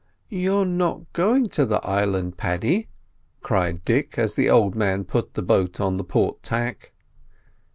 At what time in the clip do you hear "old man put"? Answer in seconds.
4.49-5.35